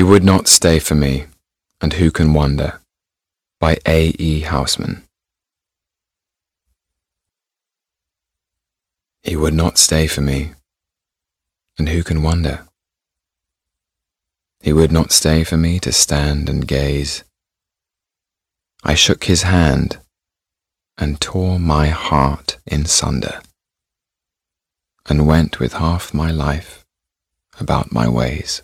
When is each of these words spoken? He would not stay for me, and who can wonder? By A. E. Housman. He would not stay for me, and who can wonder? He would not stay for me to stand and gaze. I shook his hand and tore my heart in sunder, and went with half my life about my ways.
He 0.00 0.04
would 0.04 0.24
not 0.24 0.48
stay 0.48 0.78
for 0.78 0.94
me, 0.94 1.26
and 1.82 1.92
who 1.92 2.10
can 2.10 2.32
wonder? 2.32 2.80
By 3.58 3.76
A. 3.84 4.14
E. 4.18 4.40
Housman. 4.40 5.02
He 9.22 9.36
would 9.36 9.52
not 9.52 9.76
stay 9.76 10.06
for 10.06 10.22
me, 10.22 10.54
and 11.76 11.90
who 11.90 12.02
can 12.02 12.22
wonder? 12.22 12.66
He 14.60 14.72
would 14.72 14.90
not 14.90 15.12
stay 15.12 15.44
for 15.44 15.58
me 15.58 15.78
to 15.80 15.92
stand 15.92 16.48
and 16.48 16.66
gaze. 16.66 17.22
I 18.82 18.94
shook 18.94 19.24
his 19.24 19.42
hand 19.42 19.98
and 20.96 21.20
tore 21.20 21.58
my 21.58 21.88
heart 21.88 22.56
in 22.64 22.86
sunder, 22.86 23.42
and 25.10 25.26
went 25.26 25.60
with 25.60 25.74
half 25.74 26.14
my 26.14 26.30
life 26.30 26.86
about 27.58 27.92
my 27.92 28.08
ways. 28.08 28.62